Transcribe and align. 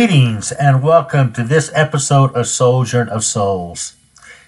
Greetings 0.00 0.50
and 0.50 0.82
welcome 0.82 1.30
to 1.34 1.44
this 1.44 1.70
episode 1.74 2.34
of 2.34 2.46
Sojourn 2.46 3.10
of 3.10 3.22
Souls. 3.22 3.96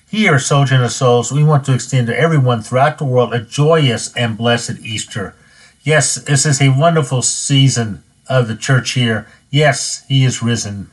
Here 0.08 0.38
Sojourn 0.38 0.82
of 0.82 0.92
Souls, 0.92 1.30
we 1.30 1.44
want 1.44 1.66
to 1.66 1.74
extend 1.74 2.06
to 2.06 2.18
everyone 2.18 2.62
throughout 2.62 2.96
the 2.96 3.04
world 3.04 3.34
a 3.34 3.40
joyous 3.42 4.16
and 4.16 4.38
blessed 4.38 4.80
Easter. 4.80 5.34
Yes, 5.82 6.14
this 6.14 6.46
is 6.46 6.62
a 6.62 6.70
wonderful 6.70 7.20
season 7.20 8.02
of 8.30 8.48
the 8.48 8.56
church 8.56 8.92
here. 8.92 9.26
Yes, 9.50 10.06
He 10.08 10.24
is 10.24 10.42
risen. 10.42 10.90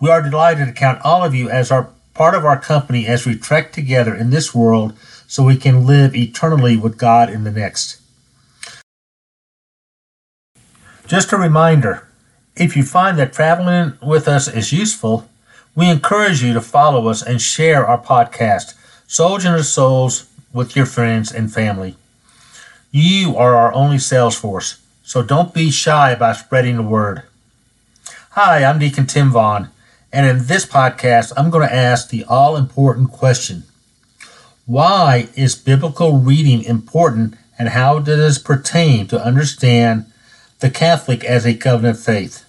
We 0.00 0.08
are 0.08 0.22
delighted 0.22 0.68
to 0.68 0.72
count 0.72 1.02
all 1.04 1.22
of 1.22 1.34
you 1.34 1.50
as 1.50 1.70
our 1.70 1.90
part 2.14 2.34
of 2.34 2.46
our 2.46 2.58
company 2.58 3.06
as 3.06 3.26
we 3.26 3.36
trek 3.36 3.72
together 3.72 4.14
in 4.14 4.30
this 4.30 4.54
world 4.54 4.94
so 5.28 5.44
we 5.44 5.58
can 5.58 5.86
live 5.86 6.16
eternally 6.16 6.78
with 6.78 6.96
God 6.96 7.28
in 7.28 7.44
the 7.44 7.52
next. 7.52 8.00
Just 11.06 11.30
a 11.30 11.36
reminder 11.36 12.08
if 12.56 12.76
you 12.76 12.84
find 12.84 13.18
that 13.18 13.32
traveling 13.32 13.98
with 14.00 14.28
us 14.28 14.46
is 14.46 14.72
useful, 14.72 15.28
we 15.74 15.90
encourage 15.90 16.42
you 16.42 16.52
to 16.52 16.60
follow 16.60 17.08
us 17.08 17.22
and 17.22 17.42
share 17.42 17.84
our 17.86 18.00
podcast, 18.00 18.74
of 19.18 19.66
Souls, 19.66 20.28
with 20.52 20.76
your 20.76 20.86
friends 20.86 21.32
and 21.32 21.52
family. 21.52 21.96
You 22.92 23.36
are 23.36 23.56
our 23.56 23.74
only 23.74 23.98
sales 23.98 24.36
force, 24.36 24.80
so 25.02 25.20
don't 25.22 25.52
be 25.52 25.72
shy 25.72 26.12
about 26.12 26.36
spreading 26.36 26.76
the 26.76 26.82
word. 26.82 27.22
Hi, 28.30 28.62
I'm 28.62 28.78
Deacon 28.78 29.06
Tim 29.06 29.30
Vaughn, 29.30 29.70
and 30.12 30.24
in 30.24 30.46
this 30.46 30.64
podcast, 30.64 31.32
I'm 31.36 31.50
going 31.50 31.66
to 31.66 31.74
ask 31.74 32.08
the 32.08 32.24
all 32.24 32.56
important 32.56 33.10
question 33.10 33.64
Why 34.64 35.28
is 35.34 35.56
biblical 35.56 36.18
reading 36.18 36.62
important, 36.62 37.34
and 37.58 37.70
how 37.70 37.98
does 37.98 38.36
it 38.36 38.44
pertain 38.44 39.08
to 39.08 39.20
understand 39.20 40.06
the 40.60 40.70
Catholic 40.70 41.24
as 41.24 41.44
a 41.44 41.54
covenant 41.54 41.98
faith? 41.98 42.43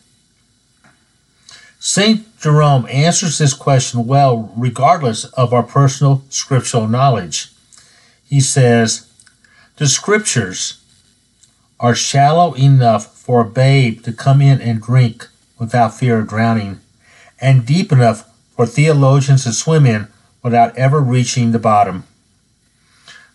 St. 1.87 2.25
Jerome 2.39 2.87
answers 2.89 3.37
this 3.37 3.53
question 3.53 4.07
well, 4.07 4.51
regardless 4.57 5.25
of 5.25 5.53
our 5.53 5.61
personal 5.61 6.23
scriptural 6.29 6.87
knowledge. 6.87 7.51
He 8.23 8.41
says, 8.41 9.07
The 9.75 9.85
scriptures 9.85 10.81
are 11.79 11.93
shallow 11.93 12.55
enough 12.55 13.15
for 13.15 13.41
a 13.41 13.45
babe 13.45 14.01
to 14.01 14.11
come 14.11 14.41
in 14.41 14.59
and 14.61 14.81
drink 14.81 15.27
without 15.59 15.93
fear 15.93 16.17
of 16.17 16.27
drowning, 16.27 16.79
and 17.39 17.67
deep 17.67 17.91
enough 17.91 18.27
for 18.55 18.65
theologians 18.65 19.43
to 19.43 19.53
swim 19.53 19.85
in 19.85 20.07
without 20.41 20.75
ever 20.75 20.99
reaching 20.99 21.51
the 21.51 21.59
bottom. 21.59 22.05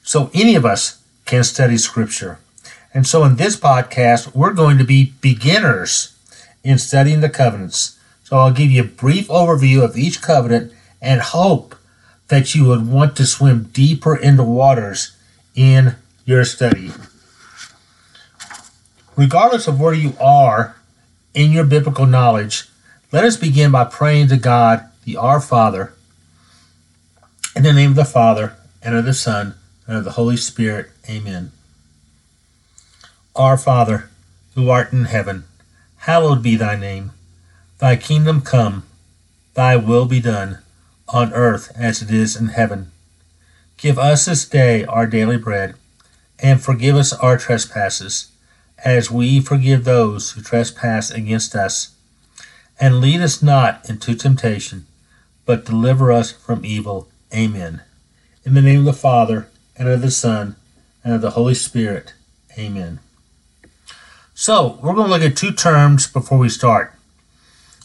So 0.02 0.28
any 0.34 0.56
of 0.56 0.66
us 0.66 1.00
can 1.24 1.44
study 1.44 1.76
scripture. 1.76 2.40
And 2.92 3.06
so 3.06 3.22
in 3.22 3.36
this 3.36 3.54
podcast, 3.54 4.34
we're 4.34 4.54
going 4.54 4.76
to 4.78 4.84
be 4.84 5.12
beginners 5.20 6.16
in 6.64 6.78
studying 6.78 7.20
the 7.20 7.30
covenants 7.30 7.96
so 8.30 8.36
I'll 8.36 8.52
give 8.52 8.70
you 8.70 8.82
a 8.82 8.86
brief 8.86 9.26
overview 9.26 9.82
of 9.82 9.98
each 9.98 10.22
covenant 10.22 10.72
and 11.02 11.20
hope 11.20 11.74
that 12.28 12.54
you 12.54 12.64
would 12.66 12.86
want 12.86 13.16
to 13.16 13.26
swim 13.26 13.64
deeper 13.72 14.14
in 14.14 14.36
the 14.36 14.44
waters 14.44 15.16
in 15.56 15.96
your 16.24 16.44
study. 16.44 16.92
Regardless 19.16 19.66
of 19.66 19.80
where 19.80 19.94
you 19.94 20.12
are 20.20 20.76
in 21.34 21.50
your 21.50 21.64
biblical 21.64 22.06
knowledge, 22.06 22.68
let 23.10 23.24
us 23.24 23.36
begin 23.36 23.72
by 23.72 23.82
praying 23.82 24.28
to 24.28 24.36
God, 24.36 24.88
the 25.04 25.16
Our 25.16 25.40
Father, 25.40 25.92
in 27.56 27.64
the 27.64 27.72
name 27.72 27.90
of 27.90 27.96
the 27.96 28.04
Father, 28.04 28.54
and 28.80 28.94
of 28.94 29.04
the 29.04 29.12
Son, 29.12 29.56
and 29.88 29.96
of 29.96 30.04
the 30.04 30.12
Holy 30.12 30.36
Spirit. 30.36 30.90
Amen. 31.08 31.50
Our 33.34 33.58
Father, 33.58 34.08
who 34.54 34.70
art 34.70 34.92
in 34.92 35.06
heaven, 35.06 35.42
hallowed 35.96 36.44
be 36.44 36.54
thy 36.54 36.76
name. 36.76 37.10
Thy 37.80 37.96
kingdom 37.96 38.42
come, 38.42 38.82
thy 39.54 39.74
will 39.74 40.04
be 40.04 40.20
done, 40.20 40.58
on 41.08 41.32
earth 41.32 41.72
as 41.74 42.02
it 42.02 42.10
is 42.10 42.36
in 42.36 42.48
heaven. 42.48 42.92
Give 43.78 43.98
us 43.98 44.26
this 44.26 44.46
day 44.46 44.84
our 44.84 45.06
daily 45.06 45.38
bread, 45.38 45.76
and 46.38 46.62
forgive 46.62 46.94
us 46.94 47.14
our 47.14 47.38
trespasses, 47.38 48.32
as 48.84 49.10
we 49.10 49.40
forgive 49.40 49.84
those 49.84 50.32
who 50.32 50.42
trespass 50.42 51.10
against 51.10 51.54
us. 51.54 51.94
And 52.78 53.00
lead 53.00 53.22
us 53.22 53.42
not 53.42 53.88
into 53.88 54.14
temptation, 54.14 54.86
but 55.46 55.64
deliver 55.64 56.12
us 56.12 56.32
from 56.32 56.66
evil. 56.66 57.08
Amen. 57.34 57.80
In 58.44 58.52
the 58.52 58.60
name 58.60 58.80
of 58.80 58.84
the 58.84 58.92
Father, 58.92 59.48
and 59.78 59.88
of 59.88 60.02
the 60.02 60.10
Son, 60.10 60.56
and 61.02 61.14
of 61.14 61.22
the 61.22 61.30
Holy 61.30 61.54
Spirit. 61.54 62.12
Amen. 62.58 63.00
So, 64.34 64.78
we're 64.82 64.92
going 64.92 65.06
to 65.06 65.12
look 65.14 65.22
at 65.22 65.34
two 65.34 65.52
terms 65.52 66.06
before 66.06 66.36
we 66.36 66.50
start. 66.50 66.94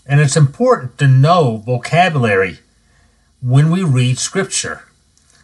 And 0.05 0.19
it's 0.19 0.37
important 0.37 0.97
to 0.99 1.07
know 1.07 1.63
vocabulary 1.65 2.59
when 3.41 3.71
we 3.71 3.83
read 3.83 4.17
Scripture. 4.17 4.83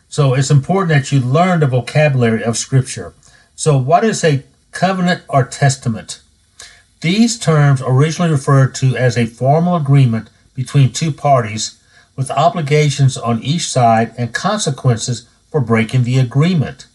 So 0.08 0.34
it's 0.34 0.52
important 0.52 0.90
that 0.90 1.12
you 1.12 1.20
learn 1.20 1.62
the 1.62 1.68
vocabulary 1.68 2.44
of 2.44 2.58
Scripture. 2.58 3.14
So, 3.56 3.78
what 3.78 4.04
is 4.04 4.24
a 4.24 4.44
covenant 4.72 5.24
or 5.30 5.46
testament? 5.46 6.22
These 7.02 7.40
terms 7.40 7.82
originally 7.82 8.32
referred 8.32 8.76
to 8.76 8.96
as 8.96 9.18
a 9.18 9.26
formal 9.26 9.76
agreement 9.76 10.30
between 10.54 10.92
two 10.92 11.12
parties 11.12 11.82
with 12.16 12.30
obligations 12.30 13.18
on 13.18 13.42
each 13.42 13.68
side 13.68 14.14
and 14.18 14.34
consequences 14.34 15.28
for 15.50 15.62
breaking 15.62 16.04
the 16.04 16.20
agreement. 16.20 16.88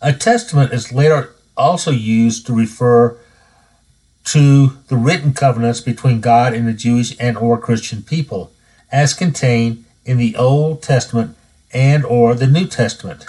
A 0.00 0.12
testament 0.12 0.72
is 0.72 0.92
later 0.92 1.34
also 1.56 1.90
used 1.90 2.46
to 2.46 2.52
refer 2.52 3.16
to 4.32 4.76
the 4.88 4.96
written 4.96 5.32
covenants 5.32 5.80
between 5.80 6.20
God 6.20 6.52
and 6.52 6.68
the 6.68 6.72
Jewish 6.74 7.16
and 7.18 7.36
or 7.38 7.56
Christian 7.56 8.02
people 8.02 8.52
as 8.92 9.14
contained 9.14 9.84
in 10.04 10.18
the 10.18 10.36
Old 10.36 10.82
Testament 10.82 11.36
and 11.72 12.04
or 12.04 12.34
the 12.34 12.46
New 12.46 12.66
Testament. 12.66 13.24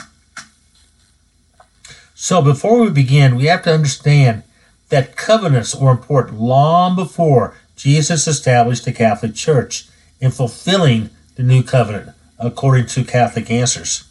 So 2.15 2.41
before 2.41 2.81
we 2.81 2.89
begin, 2.89 3.37
we 3.37 3.45
have 3.45 3.63
to 3.63 3.73
understand 3.73 4.43
that 4.89 5.15
covenants 5.15 5.73
were 5.73 5.91
important 5.91 6.41
long 6.41 6.97
before 6.97 7.55
Jesus 7.77 8.27
established 8.27 8.83
the 8.83 8.91
Catholic 8.91 9.35
Church 9.35 9.87
in 10.19 10.31
fulfilling 10.31 11.11
the 11.35 11.43
new 11.43 11.63
covenant 11.63 12.09
according 12.37 12.87
to 12.87 13.05
Catholic 13.05 13.49
answers. 13.49 14.03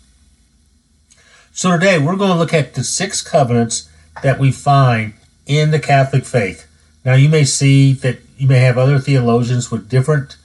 So 1.52 1.72
today 1.72 1.98
we're 1.98 2.16
going 2.16 2.30
to 2.30 2.38
look 2.38 2.54
at 2.54 2.74
the 2.74 2.84
six 2.84 3.20
covenants 3.20 3.90
that 4.22 4.38
we 4.38 4.52
find 4.52 5.12
in 5.46 5.70
the 5.70 5.80
Catholic 5.80 6.24
faith. 6.24 6.67
Now, 7.04 7.14
you 7.14 7.28
may 7.28 7.44
see 7.44 7.92
that 7.94 8.18
you 8.36 8.46
may 8.46 8.58
have 8.60 8.78
other 8.78 8.98
theologians 8.98 9.70
with 9.70 9.88
different 9.88 10.36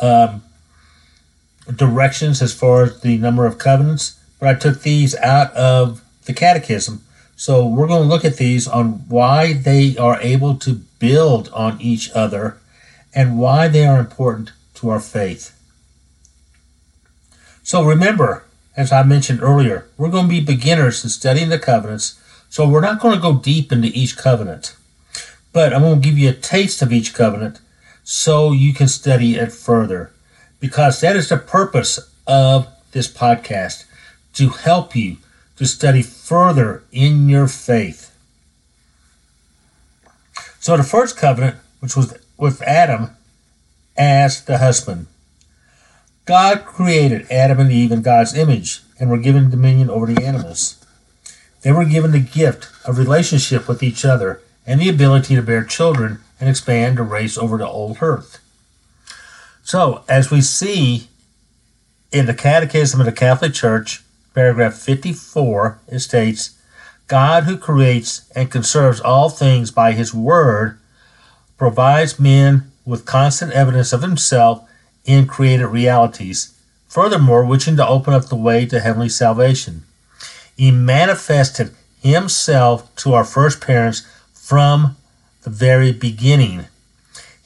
um, 0.00 0.42
directions 1.74 2.42
as 2.42 2.52
far 2.52 2.84
as 2.84 3.00
the 3.00 3.18
number 3.18 3.46
of 3.46 3.58
covenants, 3.58 4.18
but 4.38 4.48
I 4.48 4.54
took 4.54 4.82
these 4.82 5.14
out 5.16 5.52
of 5.54 6.02
the 6.24 6.34
catechism. 6.34 7.02
So 7.36 7.66
we're 7.66 7.86
going 7.86 8.02
to 8.02 8.08
look 8.08 8.24
at 8.24 8.36
these 8.36 8.68
on 8.68 9.08
why 9.08 9.52
they 9.52 9.96
are 9.96 10.20
able 10.20 10.56
to 10.56 10.74
build 10.98 11.48
on 11.48 11.80
each 11.80 12.10
other 12.12 12.58
and 13.14 13.38
why 13.38 13.68
they 13.68 13.84
are 13.84 13.98
important 13.98 14.52
to 14.74 14.90
our 14.90 15.00
faith. 15.00 15.56
So 17.62 17.82
remember, 17.82 18.44
as 18.76 18.92
I 18.92 19.02
mentioned 19.02 19.42
earlier, 19.42 19.86
we're 19.96 20.10
going 20.10 20.26
to 20.26 20.30
be 20.30 20.40
beginners 20.40 21.04
in 21.04 21.10
studying 21.10 21.48
the 21.48 21.58
covenants, 21.58 22.20
so 22.48 22.68
we're 22.68 22.80
not 22.80 23.00
going 23.00 23.14
to 23.14 23.20
go 23.20 23.38
deep 23.38 23.72
into 23.72 23.88
each 23.88 24.16
covenant. 24.16 24.76
But 25.52 25.74
I'm 25.74 25.82
going 25.82 26.00
to 26.00 26.08
give 26.08 26.18
you 26.18 26.30
a 26.30 26.34
taste 26.34 26.82
of 26.82 26.92
each 26.92 27.14
covenant 27.14 27.60
so 28.04 28.52
you 28.52 28.72
can 28.72 28.88
study 28.88 29.36
it 29.36 29.52
further. 29.52 30.10
Because 30.60 31.00
that 31.00 31.16
is 31.16 31.28
the 31.28 31.36
purpose 31.36 31.98
of 32.26 32.68
this 32.92 33.08
podcast 33.08 33.84
to 34.34 34.48
help 34.50 34.94
you 34.96 35.16
to 35.56 35.66
study 35.66 36.02
further 36.02 36.84
in 36.92 37.28
your 37.28 37.48
faith. 37.48 38.08
So, 40.60 40.76
the 40.76 40.84
first 40.84 41.16
covenant, 41.16 41.56
which 41.80 41.96
was 41.96 42.16
with 42.38 42.62
Adam 42.62 43.10
as 43.96 44.44
the 44.44 44.58
husband, 44.58 45.06
God 46.24 46.64
created 46.64 47.30
Adam 47.30 47.58
and 47.58 47.72
Eve 47.72 47.90
in 47.90 48.02
God's 48.02 48.36
image 48.36 48.82
and 49.00 49.10
were 49.10 49.18
given 49.18 49.50
dominion 49.50 49.90
over 49.90 50.06
the 50.06 50.24
animals. 50.24 50.84
They 51.62 51.72
were 51.72 51.84
given 51.84 52.12
the 52.12 52.20
gift 52.20 52.68
of 52.84 52.98
relationship 52.98 53.66
with 53.66 53.82
each 53.82 54.04
other 54.04 54.40
and 54.66 54.80
the 54.80 54.88
ability 54.88 55.34
to 55.34 55.42
bear 55.42 55.64
children 55.64 56.20
and 56.40 56.48
expand 56.48 56.98
the 56.98 57.02
race 57.02 57.36
over 57.36 57.56
the 57.56 57.68
old 57.68 57.98
earth. 58.00 58.38
So, 59.62 60.04
as 60.08 60.30
we 60.30 60.40
see 60.40 61.08
in 62.10 62.26
the 62.26 62.34
Catechism 62.34 63.00
of 63.00 63.06
the 63.06 63.12
Catholic 63.12 63.54
Church, 63.54 64.02
paragraph 64.34 64.74
54, 64.74 65.80
it 65.88 66.00
states 66.00 66.58
God, 67.06 67.44
who 67.44 67.56
creates 67.56 68.30
and 68.34 68.50
conserves 68.50 69.00
all 69.00 69.28
things 69.28 69.70
by 69.70 69.92
his 69.92 70.14
word, 70.14 70.78
provides 71.58 72.18
men 72.18 72.72
with 72.84 73.04
constant 73.04 73.52
evidence 73.52 73.92
of 73.92 74.02
himself 74.02 74.68
in 75.04 75.26
created 75.26 75.66
realities, 75.66 76.58
furthermore, 76.88 77.44
wishing 77.44 77.76
to 77.76 77.86
open 77.86 78.14
up 78.14 78.26
the 78.26 78.36
way 78.36 78.66
to 78.66 78.80
heavenly 78.80 79.08
salvation. 79.08 79.82
He 80.56 80.70
manifested 80.70 81.74
himself 82.00 82.94
to 82.96 83.14
our 83.14 83.24
first 83.24 83.60
parents 83.60 84.06
from 84.42 84.96
the 85.42 85.50
very 85.50 85.92
beginning. 85.92 86.66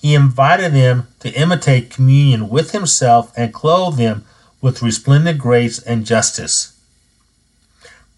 He 0.00 0.14
invited 0.14 0.72
them 0.72 1.08
to 1.20 1.30
imitate 1.38 1.90
communion 1.90 2.48
with 2.48 2.70
himself 2.72 3.34
and 3.36 3.52
clothe 3.52 3.98
them 3.98 4.24
with 4.62 4.80
resplendent 4.80 5.38
grace 5.38 5.78
and 5.78 6.06
justice. 6.06 6.74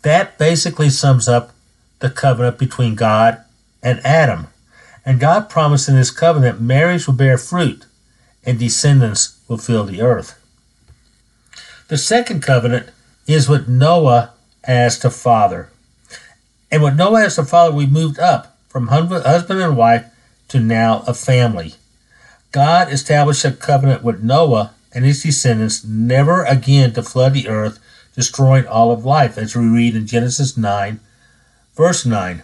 That 0.02 0.38
basically 0.38 0.90
sums 0.90 1.26
up 1.26 1.50
the 1.98 2.08
covenant 2.08 2.56
between 2.56 2.94
God 2.94 3.42
and 3.82 3.98
Adam. 4.06 4.46
And 5.04 5.18
God 5.18 5.50
promised 5.50 5.88
in 5.88 5.96
his 5.96 6.12
covenant 6.12 6.60
marriage 6.60 7.08
will 7.08 7.14
bear 7.14 7.36
fruit 7.36 7.84
and 8.44 8.60
descendants 8.60 9.40
will 9.48 9.58
fill 9.58 9.84
the 9.84 10.00
earth. 10.00 10.38
The 11.88 11.98
second 11.98 12.44
covenant 12.44 12.90
is 13.26 13.48
with 13.48 13.66
Noah 13.68 14.34
as 14.62 15.00
the 15.00 15.10
father. 15.10 15.70
And 16.70 16.80
with 16.80 16.94
Noah 16.94 17.24
as 17.24 17.36
the 17.36 17.44
father, 17.44 17.74
we 17.74 17.86
moved 17.86 18.20
up 18.20 18.54
from 18.78 18.86
husband 18.86 19.60
and 19.60 19.76
wife 19.76 20.06
to 20.46 20.60
now 20.60 21.02
a 21.08 21.12
family. 21.12 21.74
God 22.52 22.92
established 22.92 23.44
a 23.44 23.50
covenant 23.50 24.04
with 24.04 24.22
Noah 24.22 24.72
and 24.94 25.04
his 25.04 25.24
descendants 25.24 25.84
never 25.84 26.44
again 26.44 26.92
to 26.92 27.02
flood 27.02 27.34
the 27.34 27.48
earth, 27.48 27.80
destroying 28.14 28.68
all 28.68 28.92
of 28.92 29.04
life, 29.04 29.36
as 29.36 29.56
we 29.56 29.66
read 29.66 29.96
in 29.96 30.06
Genesis 30.06 30.56
9, 30.56 31.00
verse 31.74 32.06
9. 32.06 32.42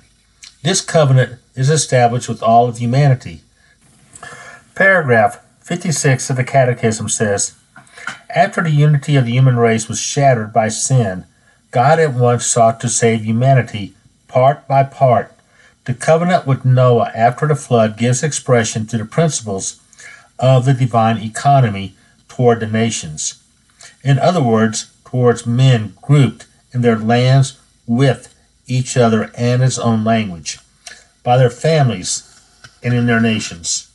This 0.65 0.81
covenant 0.81 1.41
is 1.55 1.71
established 1.71 2.29
with 2.29 2.43
all 2.43 2.67
of 2.67 2.79
humanity. 2.79 3.43
Paragraph 4.75 5.41
56 5.61 6.31
of 6.31 6.37
the 6.37 6.43
Catechism 6.43 7.09
says 7.09 7.55
After 8.35 8.61
the 8.61 8.73
unity 8.73 9.15
of 9.15 9.27
the 9.27 9.33
human 9.33 9.57
race 9.57 9.89
was 9.89 10.01
shattered 10.01 10.53
by 10.53 10.67
sin, 10.67 11.27
God 11.71 12.01
at 12.01 12.13
once 12.13 12.45
sought 12.45 12.81
to 12.81 12.89
save 12.89 13.25
humanity 13.25 13.95
part 14.27 14.67
by 14.67 14.83
part. 14.83 15.34
The 15.85 15.95
covenant 15.95 16.47
with 16.47 16.65
Noah 16.65 17.13
after 17.15 17.47
the 17.47 17.55
flood 17.55 17.99
gives 17.99 18.23
expression 18.23 18.87
to 18.87 18.97
the 18.97 19.05
principles 19.05 19.81
of 20.39 20.65
the 20.65 20.73
divine 20.73 21.19
economy 21.19 21.95
toward 22.29 22.61
the 22.61 22.67
nations. 22.67 23.43
In 24.03 24.19
other 24.19 24.43
words, 24.43 24.91
towards 25.05 25.47
men 25.47 25.95
grouped 26.01 26.47
in 26.73 26.81
their 26.81 26.99
lands 26.99 27.61
with 27.87 28.35
each 28.67 28.97
other 28.97 29.31
and 29.37 29.63
its 29.63 29.79
own 29.79 30.05
language, 30.05 30.59
by 31.23 31.37
their 31.37 31.51
families 31.51 32.41
and 32.83 32.95
in 32.95 33.07
their 33.07 33.21
nations. 33.21 33.91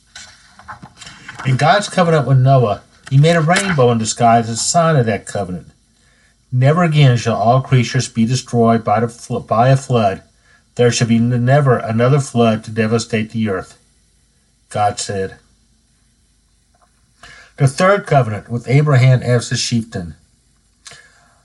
In 1.44 1.56
God's 1.56 1.88
covenant 1.88 2.26
with 2.26 2.38
Noah, 2.38 2.82
he 3.10 3.18
made 3.18 3.34
a 3.34 3.40
rainbow 3.40 3.90
in 3.90 3.98
disguise 3.98 4.48
as 4.48 4.60
a 4.60 4.62
sign 4.62 4.94
of 4.94 5.06
that 5.06 5.26
covenant. 5.26 5.72
Never 6.52 6.84
again 6.84 7.16
shall 7.16 7.36
all 7.36 7.62
creatures 7.62 8.08
be 8.08 8.26
destroyed 8.26 8.84
by, 8.84 9.00
the, 9.00 9.44
by 9.46 9.70
a 9.70 9.76
flood. 9.76 10.22
There 10.80 10.90
shall 10.90 11.08
be 11.08 11.18
never 11.18 11.76
another 11.76 12.20
flood 12.20 12.64
to 12.64 12.70
devastate 12.70 13.32
the 13.32 13.50
earth. 13.50 13.78
God 14.70 14.98
said. 14.98 15.36
The 17.58 17.68
third 17.68 18.06
covenant 18.06 18.48
with 18.48 18.66
Abraham 18.66 19.22
as 19.22 19.50
the 19.50 19.58
chieftain. 19.58 20.14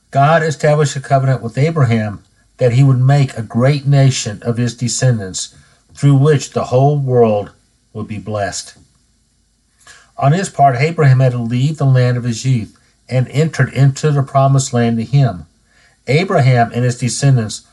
God 0.10 0.42
established 0.42 0.96
a 0.96 1.02
covenant 1.02 1.42
with 1.42 1.58
Abraham 1.58 2.24
that 2.60 2.72
he 2.72 2.82
would 2.82 3.02
make 3.02 3.38
a 3.38 3.42
great 3.42 3.86
nation 3.86 4.42
of 4.42 4.56
his 4.56 4.74
descendants, 4.74 5.54
through 5.94 6.16
which 6.16 6.52
the 6.52 6.68
whole 6.68 6.98
world 6.98 7.52
would 7.92 8.08
be 8.08 8.20
blessed. 8.20 8.78
On 10.18 10.32
his 10.32 10.48
part, 10.48 10.78
Abraham 10.78 11.20
had 11.20 11.34
to 11.34 11.40
leave 11.40 11.78
the 11.78 11.84
land 11.84 12.16
of 12.16 12.24
his 12.24 12.46
youth 12.46 12.80
and 13.10 13.28
entered 13.28 13.74
into 13.74 14.12
the 14.12 14.24
promised 14.24 14.74
land 14.74 14.96
to 14.96 15.04
him. 15.04 15.46
Abraham 16.08 16.72
and 16.74 16.86
his 16.86 16.98
descendants 16.98 17.68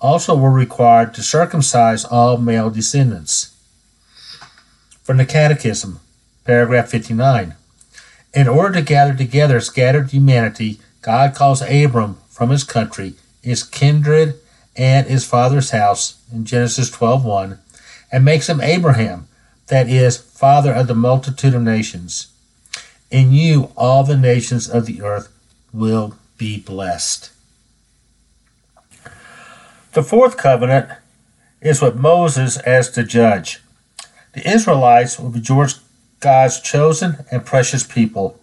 also 0.00 0.36
were 0.36 0.50
required 0.50 1.14
to 1.14 1.22
circumcise 1.22 2.04
all 2.04 2.36
male 2.36 2.70
descendants. 2.70 3.54
From 5.02 5.16
the 5.16 5.26
Catechism, 5.26 6.00
paragraph 6.44 6.88
59. 6.88 7.54
In 8.34 8.48
order 8.48 8.74
to 8.74 8.82
gather 8.82 9.14
together 9.14 9.60
scattered 9.60 10.10
humanity, 10.10 10.80
God 11.00 11.34
calls 11.34 11.62
Abram 11.62 12.18
from 12.28 12.50
his 12.50 12.64
country, 12.64 13.14
his 13.42 13.62
kindred, 13.62 14.34
and 14.76 15.06
his 15.06 15.24
father's 15.24 15.70
house 15.70 16.16
in 16.32 16.44
Genesis 16.44 16.90
12:1, 16.90 17.58
and 18.12 18.24
makes 18.24 18.48
him 18.48 18.60
Abraham, 18.60 19.28
that 19.68 19.88
is, 19.88 20.16
father 20.16 20.72
of 20.72 20.86
the 20.86 20.94
multitude 20.94 21.54
of 21.54 21.62
nations. 21.62 22.26
In 23.10 23.32
you 23.32 23.72
all 23.76 24.04
the 24.04 24.16
nations 24.16 24.68
of 24.68 24.84
the 24.86 25.00
earth 25.00 25.28
will 25.72 26.16
be 26.36 26.58
blessed. 26.58 27.30
The 29.96 30.02
fourth 30.02 30.36
covenant 30.36 30.90
is 31.62 31.80
with 31.80 31.96
Moses 31.96 32.58
as 32.58 32.90
the 32.90 33.02
judge. 33.02 33.62
The 34.34 34.46
Israelites 34.46 35.18
will 35.18 35.30
be 35.30 35.42
God's 36.20 36.60
chosen 36.60 37.24
and 37.30 37.46
precious 37.46 37.82
people. 37.82 38.38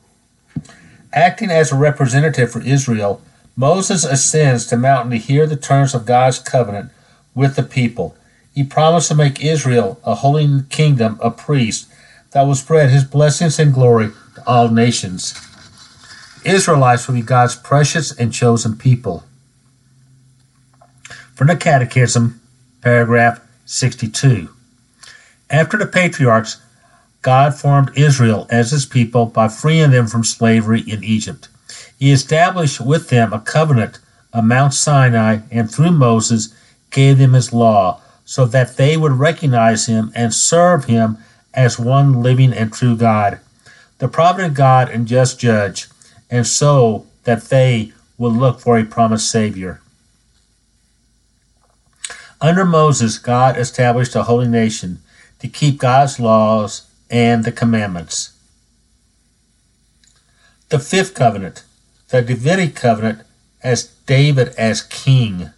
Acting 1.13 1.51
as 1.51 1.71
a 1.71 1.75
representative 1.75 2.51
for 2.51 2.63
Israel, 2.63 3.21
Moses 3.55 4.03
ascends 4.03 4.67
the 4.67 4.77
mountain 4.77 5.11
to 5.11 5.17
hear 5.17 5.45
the 5.45 5.55
terms 5.55 5.93
of 5.93 6.07
God's 6.07 6.39
covenant 6.39 6.89
with 7.35 7.55
the 7.55 7.61
people. 7.61 8.17
He 8.55 8.63
promised 8.63 9.09
to 9.09 9.15
make 9.15 9.45
Israel 9.45 9.99
a 10.03 10.15
holy 10.15 10.63
kingdom 10.71 11.19
of 11.21 11.37
priests 11.37 11.87
that 12.31 12.47
will 12.47 12.55
spread 12.55 12.89
his 12.89 13.03
blessings 13.03 13.59
and 13.59 13.71
glory 13.71 14.09
to 14.33 14.47
all 14.47 14.69
nations. 14.69 15.39
Israelites 16.43 17.07
will 17.07 17.13
be 17.13 17.21
God's 17.21 17.55
precious 17.55 18.11
and 18.11 18.33
chosen 18.33 18.75
people. 18.75 19.23
From 21.43 21.49
the 21.49 21.57
Catechism, 21.57 22.39
paragraph 22.79 23.41
62. 23.65 24.47
After 25.49 25.77
the 25.77 25.85
patriarchs 25.85 26.61
God 27.21 27.53
formed 27.53 27.91
Israel 27.97 28.47
as 28.49 28.71
his 28.71 28.85
people 28.85 29.25
by 29.25 29.49
freeing 29.49 29.91
them 29.91 30.07
from 30.07 30.23
slavery 30.23 30.79
in 30.87 31.03
Egypt. 31.03 31.49
He 31.99 32.13
established 32.13 32.79
with 32.79 33.09
them 33.09 33.33
a 33.33 33.41
covenant 33.41 33.99
of 34.31 34.45
Mount 34.45 34.73
Sinai 34.73 35.39
and 35.51 35.69
through 35.69 35.91
Moses 35.91 36.55
gave 36.91 37.17
them 37.17 37.33
his 37.33 37.51
law 37.51 37.99
so 38.23 38.45
that 38.45 38.77
they 38.77 38.95
would 38.95 39.19
recognize 39.19 39.87
him 39.87 40.13
and 40.15 40.33
serve 40.33 40.85
him 40.85 41.17
as 41.53 41.77
one 41.77 42.23
living 42.23 42.53
and 42.53 42.71
true 42.71 42.95
God, 42.95 43.41
the 43.97 44.07
provident 44.07 44.53
God 44.53 44.87
and 44.87 45.09
just 45.09 45.41
judge, 45.41 45.89
and 46.29 46.47
so 46.47 47.05
that 47.25 47.49
they 47.49 47.91
would 48.17 48.31
look 48.31 48.61
for 48.61 48.77
a 48.77 48.85
promised 48.85 49.29
Savior. 49.29 49.81
Under 52.43 52.65
Moses, 52.65 53.19
God 53.19 53.57
established 53.57 54.17
a 54.17 54.23
holy 54.23 54.49
nation 54.49 54.99
to 55.39 55.47
keep 55.47 55.79
God's 55.79 56.19
laws 56.19 56.91
and 57.09 57.45
the 57.45 57.53
commandments. 57.53 58.33
The 60.67 60.77
fifth 60.77 61.13
covenant, 61.13 61.63
the 62.09 62.21
Davidic 62.21 62.75
covenant, 62.75 63.21
as 63.63 63.85
David 64.05 64.49
as 64.57 64.81
king. 64.81 65.51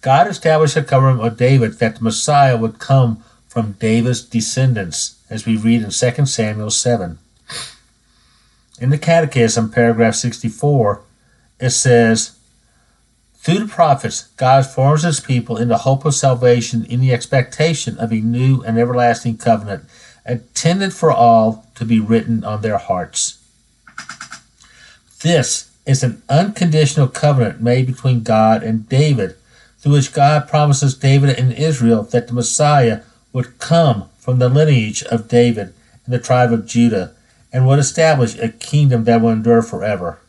God 0.00 0.28
established 0.28 0.78
a 0.78 0.82
covenant 0.82 1.20
with 1.20 1.36
David 1.36 1.74
that 1.74 1.96
the 1.96 2.04
Messiah 2.04 2.56
would 2.56 2.78
come 2.78 3.22
from 3.46 3.72
David's 3.72 4.22
descendants, 4.22 5.16
as 5.28 5.44
we 5.44 5.58
read 5.58 5.82
in 5.82 5.90
2 5.90 6.24
Samuel 6.24 6.70
7. 6.70 7.18
In 8.80 8.88
the 8.88 8.96
Catechism, 8.96 9.70
paragraph 9.70 10.14
64, 10.14 11.02
it 11.60 11.70
says, 11.70 12.38
Through 13.42 13.60
the 13.60 13.72
prophets, 13.72 14.28
God 14.36 14.66
forms 14.66 15.02
his 15.02 15.18
people 15.18 15.56
in 15.56 15.68
the 15.68 15.78
hope 15.78 16.04
of 16.04 16.14
salvation 16.14 16.84
in 16.84 17.00
the 17.00 17.12
expectation 17.12 17.98
of 17.98 18.12
a 18.12 18.16
new 18.16 18.62
and 18.62 18.78
everlasting 18.78 19.38
covenant 19.38 19.84
intended 20.26 20.92
for 20.92 21.10
all 21.10 21.66
to 21.76 21.86
be 21.86 21.98
written 21.98 22.44
on 22.44 22.60
their 22.60 22.76
hearts. 22.76 23.38
This 25.22 25.70
is 25.86 26.02
an 26.02 26.22
unconditional 26.28 27.08
covenant 27.08 27.62
made 27.62 27.86
between 27.86 28.22
God 28.22 28.62
and 28.62 28.86
David, 28.88 29.36
through 29.78 29.92
which 29.92 30.12
God 30.12 30.46
promises 30.46 30.94
David 30.94 31.38
and 31.38 31.52
Israel 31.52 32.02
that 32.02 32.28
the 32.28 32.34
Messiah 32.34 33.00
would 33.32 33.58
come 33.58 34.10
from 34.18 34.38
the 34.38 34.50
lineage 34.50 35.02
of 35.04 35.28
David 35.28 35.72
and 36.04 36.12
the 36.12 36.18
tribe 36.18 36.52
of 36.52 36.66
Judah 36.66 37.14
and 37.54 37.66
would 37.66 37.78
establish 37.78 38.38
a 38.38 38.50
kingdom 38.50 39.04
that 39.04 39.22
will 39.22 39.30
endure 39.30 39.62
forever. 39.62 40.19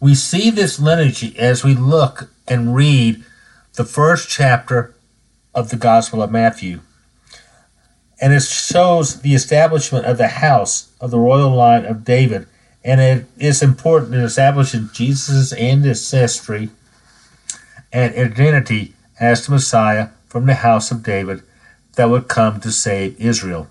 We 0.00 0.14
see 0.14 0.50
this 0.50 0.78
lineage 0.78 1.36
as 1.36 1.64
we 1.64 1.74
look 1.74 2.30
and 2.46 2.74
read 2.74 3.24
the 3.74 3.84
first 3.84 4.28
chapter 4.28 4.94
of 5.54 5.70
the 5.70 5.76
Gospel 5.76 6.22
of 6.22 6.30
Matthew 6.30 6.80
and 8.20 8.32
it 8.32 8.42
shows 8.42 9.20
the 9.20 9.34
establishment 9.34 10.06
of 10.06 10.18
the 10.18 10.28
house 10.28 10.90
of 11.00 11.10
the 11.10 11.18
royal 11.18 11.50
line 11.50 11.84
of 11.84 12.04
David. 12.04 12.46
And 12.84 13.00
it 13.00 13.26
is 13.38 13.62
important 13.62 14.14
in 14.14 14.20
establishing 14.20 14.90
Jesus' 14.92 15.52
ancestry 15.52 16.70
and 17.92 18.14
identity 18.14 18.94
as 19.18 19.44
the 19.44 19.52
Messiah 19.52 20.08
from 20.26 20.46
the 20.46 20.54
house 20.54 20.90
of 20.90 21.02
David 21.02 21.42
that 21.96 22.10
would 22.10 22.28
come 22.28 22.60
to 22.60 22.72
save 22.72 23.20
Israel. 23.20 23.68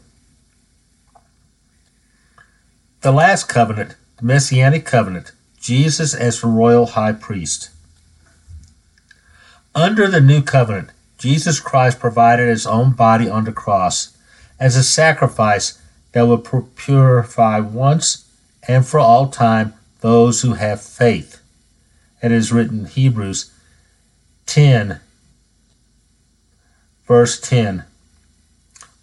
The 3.01 3.11
last 3.11 3.49
covenant, 3.49 3.95
the 4.17 4.25
Messianic 4.25 4.85
covenant, 4.85 5.31
Jesus 5.63 6.13
as 6.13 6.41
the 6.41 6.47
royal 6.47 6.87
high 6.87 7.13
priest. 7.13 7.69
Under 9.73 10.09
the 10.09 10.19
new 10.19 10.41
covenant, 10.41 10.89
Jesus 11.17 11.61
Christ 11.61 12.01
provided 12.01 12.49
his 12.49 12.67
own 12.67 12.91
body 12.91 13.29
on 13.29 13.45
the 13.45 13.53
cross 13.53 14.15
as 14.59 14.75
a 14.75 14.83
sacrifice 14.83 15.79
that 16.11 16.27
would 16.27 16.43
purify 16.75 17.61
once 17.61 18.29
and 18.67 18.85
for 18.85 18.99
all 18.99 19.29
time 19.29 19.73
those 20.01 20.41
who 20.41 20.55
have 20.55 20.81
faith. 20.81 21.41
It 22.21 22.33
is 22.33 22.51
written 22.51 22.79
in 22.79 22.85
Hebrews 22.85 23.49
10, 24.47 24.99
verse 27.07 27.39
10. 27.39 27.85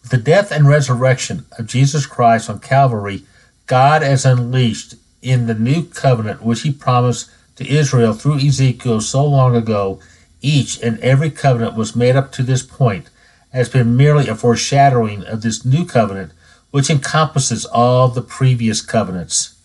With 0.03 0.11
The 0.11 0.19
death 0.19 0.53
and 0.53 0.69
resurrection 0.69 1.47
of 1.59 1.67
Jesus 1.67 2.05
Christ 2.05 2.51
on 2.51 2.61
Calvary, 2.61 3.23
God 3.67 4.03
has 4.03 4.27
unleashed 4.27 4.97
in 5.23 5.47
the 5.47 5.55
new 5.55 5.85
covenant 5.85 6.43
which 6.43 6.63
he 6.63 6.73
promised 6.73 7.31
to 7.57 7.69
Israel 7.69 8.15
through 8.15 8.39
Ezekiel 8.39 9.01
so 9.01 9.25
long 9.25 9.55
ago. 9.55 10.01
Each 10.41 10.81
and 10.83 10.99
every 11.01 11.31
covenant 11.31 11.77
was 11.77 11.95
made 11.95 12.17
up 12.17 12.33
to 12.33 12.43
this 12.43 12.63
point 12.63 13.11
has 13.53 13.69
been 13.69 13.97
merely 13.97 14.29
a 14.29 14.35
foreshadowing 14.35 15.25
of 15.25 15.43
this 15.43 15.65
new 15.65 15.85
covenant 15.85 16.33
which 16.71 16.89
encompasses 16.89 17.65
all 17.67 18.09
the 18.09 18.23
previous 18.23 18.81
covenants. 18.81 19.57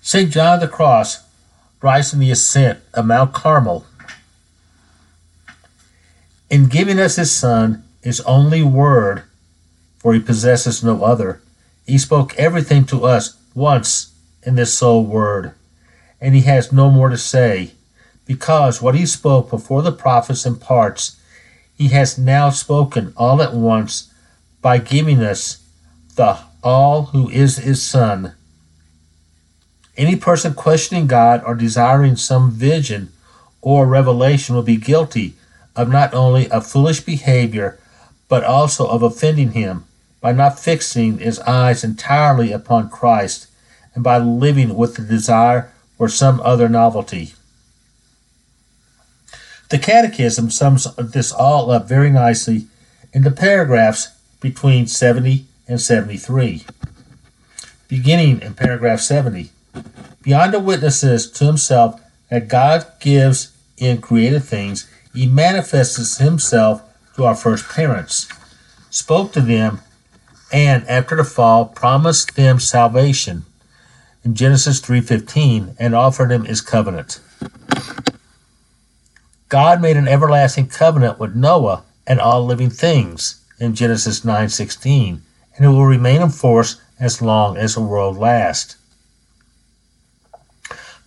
St. 0.00 0.30
John 0.30 0.54
of 0.54 0.60
the 0.60 0.68
Cross 0.68 1.24
writes 1.82 2.12
in 2.12 2.20
the 2.20 2.30
ascent 2.30 2.80
of 2.94 3.06
Mount 3.06 3.32
Carmel 3.32 3.84
In 6.48 6.66
giving 6.66 6.98
us 6.98 7.16
his 7.16 7.32
Son, 7.32 7.84
his 8.02 8.20
only 8.20 8.62
word, 8.62 9.24
for 9.98 10.14
he 10.14 10.20
possesses 10.20 10.82
no 10.82 11.02
other, 11.02 11.42
he 11.86 11.98
spoke 11.98 12.34
everything 12.38 12.84
to 12.86 13.04
us 13.04 13.36
once 13.54 14.09
in 14.42 14.54
this 14.54 14.76
sole 14.76 15.04
word, 15.04 15.52
and 16.20 16.34
he 16.34 16.42
has 16.42 16.72
no 16.72 16.90
more 16.90 17.08
to 17.08 17.18
say, 17.18 17.72
because 18.26 18.80
what 18.80 18.94
he 18.94 19.06
spoke 19.06 19.50
before 19.50 19.82
the 19.82 19.92
prophets 19.92 20.46
in 20.46 20.56
parts, 20.56 21.20
he 21.76 21.88
has 21.88 22.18
now 22.18 22.50
spoken 22.50 23.12
all 23.16 23.42
at 23.42 23.54
once 23.54 24.12
by 24.62 24.78
giving 24.78 25.20
us 25.20 25.62
the 26.16 26.38
all 26.62 27.06
who 27.06 27.28
is 27.30 27.56
his 27.56 27.82
Son. 27.82 28.34
Any 29.96 30.16
person 30.16 30.54
questioning 30.54 31.06
God 31.06 31.42
or 31.44 31.54
desiring 31.54 32.16
some 32.16 32.50
vision 32.50 33.12
or 33.60 33.86
revelation 33.86 34.54
will 34.54 34.62
be 34.62 34.76
guilty 34.76 35.34
of 35.74 35.88
not 35.88 36.14
only 36.14 36.46
a 36.50 36.60
foolish 36.60 37.00
behavior, 37.00 37.78
but 38.28 38.44
also 38.44 38.86
of 38.86 39.02
offending 39.02 39.52
him 39.52 39.84
by 40.20 40.32
not 40.32 40.58
fixing 40.58 41.18
his 41.18 41.38
eyes 41.40 41.82
entirely 41.82 42.52
upon 42.52 42.90
Christ 42.90 43.46
and 44.00 44.04
by 44.04 44.16
living 44.16 44.76
with 44.76 44.96
the 44.96 45.02
desire 45.02 45.70
for 45.98 46.08
some 46.08 46.40
other 46.40 46.70
novelty. 46.70 47.34
The 49.68 49.78
Catechism 49.78 50.50
sums 50.50 50.86
this 50.96 51.30
all 51.30 51.70
up 51.70 51.86
very 51.86 52.10
nicely 52.10 52.66
in 53.12 53.24
the 53.24 53.30
paragraphs 53.30 54.08
between 54.40 54.86
70 54.86 55.44
and 55.68 55.78
73. 55.78 56.64
Beginning 57.88 58.40
in 58.40 58.54
paragraph 58.54 59.00
70, 59.00 59.50
beyond 60.22 60.54
the 60.54 60.60
witnesses 60.60 61.30
to 61.32 61.44
himself 61.44 62.00
that 62.30 62.48
God 62.48 62.86
gives 63.00 63.52
in 63.76 64.00
created 64.00 64.44
things, 64.44 64.88
he 65.12 65.26
manifests 65.26 66.16
himself 66.16 66.82
to 67.16 67.26
our 67.26 67.34
first 67.34 67.68
parents, 67.68 68.28
spoke 68.88 69.32
to 69.32 69.42
them, 69.42 69.80
and 70.50 70.88
after 70.88 71.16
the 71.16 71.24
fall 71.24 71.66
promised 71.66 72.34
them 72.34 72.58
salvation 72.58 73.44
in 74.24 74.34
Genesis 74.34 74.80
3:15 74.80 75.76
and 75.78 75.94
offered 75.94 76.30
them 76.30 76.44
his 76.44 76.60
covenant. 76.60 77.20
God 79.48 79.80
made 79.80 79.96
an 79.96 80.08
everlasting 80.08 80.68
covenant 80.68 81.18
with 81.18 81.34
Noah 81.34 81.82
and 82.06 82.20
all 82.20 82.44
living 82.44 82.70
things 82.70 83.36
in 83.58 83.74
Genesis 83.74 84.24
9:16, 84.24 85.22
and 85.56 85.64
it 85.64 85.68
will 85.68 85.86
remain 85.86 86.22
in 86.22 86.30
force 86.30 86.76
as 86.98 87.22
long 87.22 87.56
as 87.56 87.74
the 87.74 87.80
world 87.80 88.16
lasts. 88.16 88.76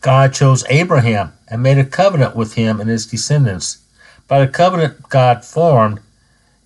God 0.01 0.33
chose 0.33 0.65
Abraham 0.67 1.31
and 1.47 1.63
made 1.63 1.77
a 1.77 1.85
covenant 1.85 2.35
with 2.35 2.55
him 2.55 2.81
and 2.81 2.89
his 2.89 3.05
descendants. 3.05 3.77
By 4.27 4.39
the 4.39 4.51
covenant 4.51 5.07
God 5.09 5.45
formed 5.45 5.99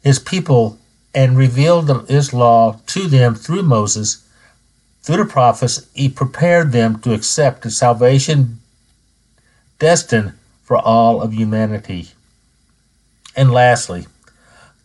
his 0.01 0.17
people 0.17 0.79
and 1.13 1.37
revealed 1.37 2.09
his 2.09 2.33
law 2.33 2.79
to 2.87 3.07
them 3.07 3.35
through 3.35 3.63
Moses. 3.63 4.23
Through 5.07 5.23
the 5.23 5.31
prophets, 5.31 5.87
he 5.93 6.09
prepared 6.09 6.73
them 6.73 6.99
to 6.99 7.13
accept 7.13 7.61
the 7.61 7.71
salvation 7.71 8.59
destined 9.79 10.33
for 10.65 10.77
all 10.77 11.21
of 11.21 11.33
humanity. 11.33 12.09
And 13.33 13.49
lastly, 13.49 14.07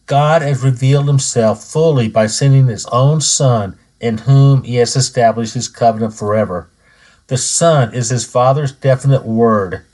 God 0.07 0.43
has 0.43 0.62
revealed 0.62 1.09
himself 1.09 1.64
fully 1.64 2.07
by 2.07 2.29
sending 2.29 2.69
his 2.69 2.87
own 2.93 3.21
Son, 3.21 3.76
in 3.99 4.19
whom 4.19 4.62
he 4.62 4.76
has 4.76 4.95
established 4.95 5.55
his 5.55 5.67
covenant 5.67 6.14
forever. 6.14 6.69
The 7.26 7.37
Son 7.37 7.93
is 7.93 8.11
his 8.11 8.25
Father's 8.25 8.71
definite 8.71 9.25
word, 9.25 9.85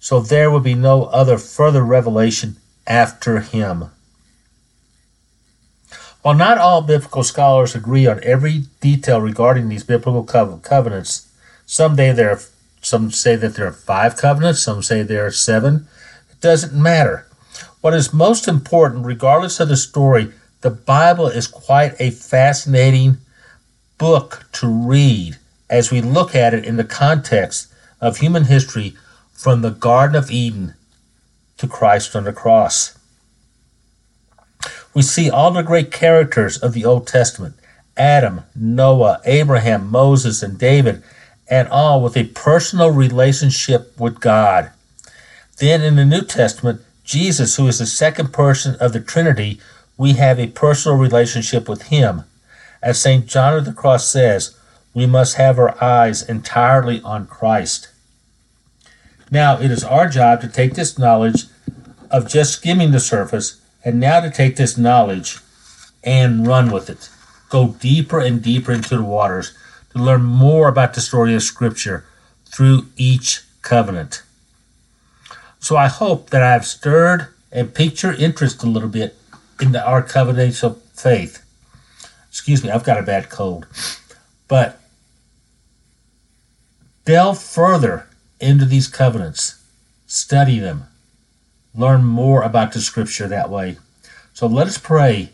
so 0.00 0.20
there 0.20 0.50
will 0.50 0.60
be 0.60 0.74
no 0.74 1.04
other 1.04 1.36
further 1.36 1.84
revelation 1.84 2.56
after 2.86 3.40
him. 3.40 3.90
While 6.24 6.36
not 6.36 6.56
all 6.56 6.80
biblical 6.80 7.22
scholars 7.22 7.74
agree 7.74 8.06
on 8.06 8.18
every 8.24 8.62
detail 8.80 9.20
regarding 9.20 9.68
these 9.68 9.84
biblical 9.84 10.22
covenants, 10.24 11.28
some 11.66 11.96
say 11.96 12.12
there 12.12 12.30
are 12.30 12.40
some 12.80 13.10
say 13.10 13.36
that 13.36 13.56
there 13.56 13.66
are 13.66 13.72
five 13.72 14.16
covenants, 14.16 14.60
some 14.60 14.82
say 14.82 15.02
there 15.02 15.26
are 15.26 15.30
seven. 15.30 15.86
It 16.30 16.40
doesn't 16.40 16.72
matter. 16.72 17.26
What 17.82 17.92
is 17.92 18.14
most 18.14 18.48
important, 18.48 19.04
regardless 19.04 19.60
of 19.60 19.68
the 19.68 19.76
story, 19.76 20.32
the 20.62 20.70
Bible 20.70 21.26
is 21.26 21.46
quite 21.46 21.94
a 21.98 22.10
fascinating 22.10 23.18
book 23.98 24.46
to 24.52 24.66
read 24.66 25.36
as 25.68 25.90
we 25.90 26.00
look 26.00 26.34
at 26.34 26.54
it 26.54 26.64
in 26.64 26.76
the 26.76 26.84
context 26.84 27.70
of 28.00 28.16
human 28.16 28.44
history 28.44 28.96
from 29.34 29.60
the 29.60 29.72
Garden 29.72 30.16
of 30.16 30.30
Eden 30.30 30.72
to 31.58 31.68
Christ 31.68 32.16
on 32.16 32.24
the 32.24 32.32
cross. 32.32 32.98
We 34.94 35.02
see 35.02 35.28
all 35.28 35.50
the 35.50 35.62
great 35.62 35.90
characters 35.90 36.56
of 36.56 36.72
the 36.72 36.84
Old 36.84 37.06
Testament 37.06 37.56
Adam, 37.96 38.42
Noah, 38.54 39.20
Abraham, 39.24 39.90
Moses, 39.90 40.42
and 40.42 40.58
David 40.58 41.02
and 41.48 41.68
all 41.68 42.02
with 42.02 42.16
a 42.16 42.24
personal 42.24 42.90
relationship 42.90 43.98
with 43.98 44.20
God. 44.20 44.70
Then 45.58 45.82
in 45.82 45.96
the 45.96 46.04
New 46.04 46.22
Testament, 46.22 46.80
Jesus, 47.04 47.56
who 47.56 47.68
is 47.68 47.78
the 47.78 47.86
second 47.86 48.32
person 48.32 48.76
of 48.76 48.92
the 48.92 49.00
Trinity, 49.00 49.60
we 49.96 50.14
have 50.14 50.40
a 50.40 50.48
personal 50.48 50.98
relationship 50.98 51.68
with 51.68 51.82
him. 51.82 52.24
As 52.82 53.00
St. 53.00 53.26
John 53.26 53.56
of 53.56 53.64
the 53.64 53.72
Cross 53.72 54.08
says, 54.08 54.56
we 54.94 55.06
must 55.06 55.36
have 55.36 55.58
our 55.58 55.82
eyes 55.82 56.22
entirely 56.22 57.00
on 57.02 57.26
Christ. 57.26 57.88
Now, 59.30 59.60
it 59.60 59.70
is 59.70 59.84
our 59.84 60.08
job 60.08 60.40
to 60.40 60.48
take 60.48 60.74
this 60.74 60.98
knowledge 60.98 61.44
of 62.10 62.28
just 62.28 62.52
skimming 62.52 62.92
the 62.92 63.00
surface 63.00 63.60
and 63.84 64.00
now 64.00 64.20
to 64.20 64.30
take 64.30 64.56
this 64.56 64.78
knowledge 64.78 65.38
and 66.02 66.46
run 66.46 66.70
with 66.70 66.88
it. 66.88 67.10
Go 67.50 67.68
deeper 67.78 68.18
and 68.18 68.42
deeper 68.42 68.72
into 68.72 68.96
the 68.96 69.04
waters 69.04 69.56
to 69.92 69.98
learn 69.98 70.22
more 70.24 70.68
about 70.68 70.94
the 70.94 71.00
story 71.00 71.34
of 71.34 71.42
Scripture 71.42 72.04
through 72.46 72.86
each 72.96 73.42
covenant. 73.62 74.22
So 75.60 75.76
I 75.76 75.88
hope 75.88 76.30
that 76.30 76.42
I've 76.42 76.66
stirred 76.66 77.28
and 77.52 77.74
piqued 77.74 78.02
your 78.02 78.14
interest 78.14 78.62
a 78.62 78.66
little 78.66 78.88
bit 78.88 79.16
into 79.60 79.84
our 79.84 80.02
covenantal 80.02 80.78
faith. 80.94 81.44
Excuse 82.28 82.64
me, 82.64 82.70
I've 82.70 82.84
got 82.84 82.98
a 82.98 83.02
bad 83.02 83.30
cold. 83.30 83.66
But 84.48 84.80
delve 87.04 87.40
further 87.40 88.08
into 88.40 88.64
these 88.64 88.88
covenants, 88.88 89.62
study 90.06 90.58
them, 90.58 90.84
learn 91.74 92.04
more 92.04 92.42
about 92.42 92.72
the 92.72 92.80
Scripture 92.80 93.28
that 93.28 93.50
way. 93.50 93.78
So 94.32 94.46
let 94.46 94.66
us 94.66 94.78
pray 94.78 95.30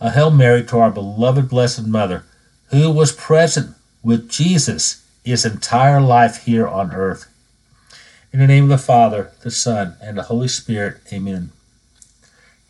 a 0.00 0.10
Hail 0.10 0.30
Mary 0.30 0.64
to 0.64 0.78
our 0.78 0.90
beloved 0.90 1.48
Blessed 1.48 1.86
Mother, 1.86 2.24
who 2.70 2.90
was 2.90 3.12
present 3.12 3.74
with 4.02 4.30
Jesus 4.30 5.04
his 5.24 5.44
entire 5.44 6.00
life 6.00 6.44
here 6.44 6.66
on 6.66 6.92
earth. 6.92 7.26
In 8.32 8.40
the 8.40 8.46
name 8.46 8.64
of 8.64 8.70
the 8.70 8.78
Father, 8.78 9.32
the 9.42 9.50
Son, 9.50 9.96
and 10.02 10.16
the 10.16 10.24
Holy 10.24 10.48
Spirit, 10.48 11.00
amen. 11.12 11.50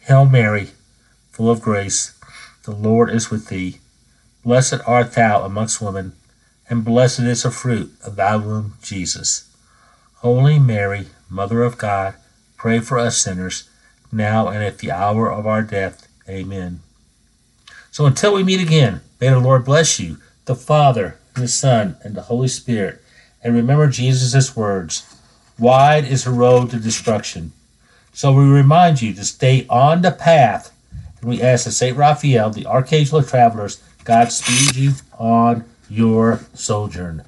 Hail 0.01 0.25
Mary, 0.25 0.71
full 1.31 1.51
of 1.51 1.61
grace, 1.61 2.19
the 2.65 2.71
Lord 2.71 3.11
is 3.11 3.31
with 3.31 3.49
thee. 3.49 3.79
Blessed 4.45 4.81
art 4.87 5.13
thou 5.13 5.43
amongst 5.45 5.83
women, 5.83 6.13
and 6.71 6.85
blessed 6.85 7.21
is 7.21 7.43
the 7.43 7.51
fruit 7.51 7.93
of 8.05 8.17
thy 8.17 8.37
womb, 8.37 8.75
Jesus. 8.83 9.45
Holy 10.17 10.59
Mary, 10.59 11.09
Mother 11.29 11.63
of 11.63 11.77
God, 11.77 12.15
pray 12.59 12.81
for 12.81 12.99
us 12.99 13.17
sinners, 13.17 13.71
now 14.13 14.49
and 14.49 14.63
at 14.63 14.79
the 14.79 14.91
hour 14.91 15.33
of 15.33 15.47
our 15.47 15.63
death. 15.63 16.09
Amen. 16.29 16.81
So 17.91 18.05
until 18.05 18.35
we 18.35 18.45
meet 18.45 18.61
again, 18.61 19.01
may 19.21 19.31
the 19.31 19.39
Lord 19.39 19.65
bless 19.65 19.99
you, 19.99 20.19
the 20.45 20.55
Father, 20.55 21.19
and 21.35 21.45
the 21.45 21.49
Son, 21.49 21.97
and 22.03 22.15
the 22.15 22.23
Holy 22.23 22.49
Spirit. 22.49 23.03
And 23.43 23.55
remember 23.55 23.89
Jesus' 23.89 24.55
words 24.55 25.15
Wide 25.59 26.05
is 26.05 26.25
the 26.25 26.31
road 26.31 26.71
to 26.71 26.79
destruction. 26.79 27.53
So 28.13 28.33
we 28.33 28.45
remind 28.45 29.03
you 29.03 29.15
to 29.15 29.25
stay 29.25 29.67
on 29.69 30.03
the 30.03 30.13
path 30.13 30.73
And 31.21 31.29
we 31.29 31.43
ask 31.43 31.65
that 31.65 31.73
St. 31.73 31.97
Raphael, 31.97 32.51
the 32.51 32.67
Archangel 32.67 33.19
of 33.19 33.29
Travelers, 33.29 33.83
God 34.05 34.31
speed 34.31 34.77
you 34.77 34.93
on 35.19 35.65
your 35.91 36.41
sojourn. 36.55 37.25